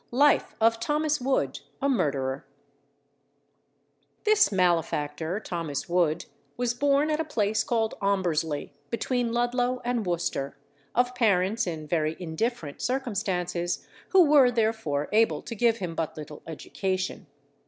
Life 0.09 0.55
of 0.59 0.79
THOMAS 0.81 1.21
WOOD, 1.21 1.59
a 1.79 1.87
Murderer 1.87 2.43
This 4.23 4.51
malefactor, 4.51 5.39
Thomas 5.39 5.87
Wood, 5.87 6.25
was 6.57 6.73
born 6.73 7.11
at 7.11 7.19
a 7.19 7.23
place 7.23 7.63
called 7.63 7.93
Ombersley, 8.01 8.71
between 8.89 9.31
Ludlow 9.31 9.79
and 9.85 10.03
Worcester, 10.03 10.57
of 10.95 11.13
parents 11.13 11.67
in 11.67 11.85
very 11.85 12.17
indifferent 12.19 12.81
circumstances, 12.81 13.85
who 14.09 14.25
were 14.25 14.49
therefore 14.49 15.07
able 15.11 15.43
to 15.43 15.53
give 15.53 15.77
him 15.77 15.93
but 15.93 16.17
little 16.17 16.41
education. 16.47 17.27